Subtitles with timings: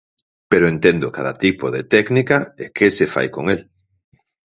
[0.51, 3.61] Pero entendo cada tipo de técnica e que se fai con el.